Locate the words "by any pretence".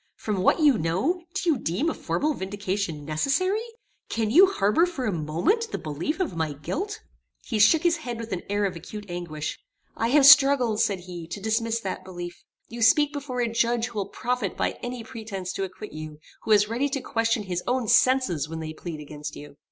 14.57-15.53